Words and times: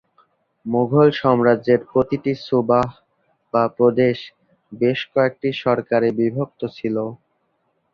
মুঘল 0.65 1.07
সাম্রাজ্যের 1.19 1.81
প্রতিটি 1.89 2.33
সুবাহ 2.45 2.87
বা 3.53 3.63
প্রদেশ 3.77 4.17
বেশ 4.71 4.99
কয়েকটি 5.13 5.49
সরকারে 5.63 6.07
বিভক্ত 6.19 6.61
ছিল। 6.77 6.95